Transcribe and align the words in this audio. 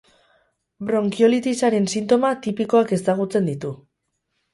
Bronkiolitisaren 0.85 1.85
sintoma 1.97 2.31
tipikoak 2.45 2.95
ezagutzen 2.99 3.51
ditu. 3.51 3.71